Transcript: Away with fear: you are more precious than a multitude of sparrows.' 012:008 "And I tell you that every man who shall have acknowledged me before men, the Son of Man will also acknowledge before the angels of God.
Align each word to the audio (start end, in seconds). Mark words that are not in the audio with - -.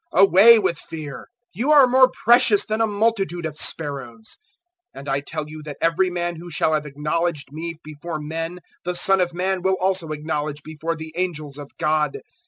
Away 0.13 0.57
with 0.57 0.79
fear: 0.79 1.27
you 1.53 1.71
are 1.71 1.85
more 1.85 2.09
precious 2.25 2.65
than 2.65 2.81
a 2.81 2.87
multitude 2.87 3.45
of 3.45 3.55
sparrows.' 3.55 4.35
012:008 4.95 4.95
"And 4.99 5.07
I 5.09 5.19
tell 5.19 5.47
you 5.47 5.61
that 5.61 5.77
every 5.79 6.09
man 6.09 6.37
who 6.37 6.49
shall 6.49 6.73
have 6.73 6.87
acknowledged 6.87 7.49
me 7.51 7.75
before 7.83 8.17
men, 8.17 8.61
the 8.83 8.95
Son 8.95 9.21
of 9.21 9.35
Man 9.35 9.61
will 9.61 9.77
also 9.79 10.07
acknowledge 10.09 10.63
before 10.63 10.95
the 10.95 11.13
angels 11.15 11.59
of 11.59 11.69
God. 11.77 12.17